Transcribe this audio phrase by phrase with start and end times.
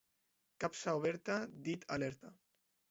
[0.63, 1.37] Capsa oberta,
[1.69, 2.37] dit alerta.